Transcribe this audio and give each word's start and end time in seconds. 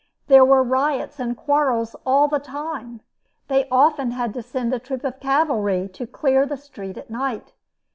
There 0.25 0.43
were 0.43 0.63
riots 0.63 1.19
and 1.19 1.37
quarrels 1.37 1.95
all 2.07 2.27
the 2.27 2.39
time. 2.39 3.01
They 3.49 3.69
often 3.69 4.09
had 4.09 4.33
to 4.33 4.41
send 4.41 4.73
a 4.73 4.79
troop 4.79 5.03
of 5.03 5.19
cavalry 5.19 5.87
to 5.89 6.07
clear 6.07 6.43
the 6.43 6.57
street 6.57 6.97
at 6.97 7.11
night. 7.11 7.53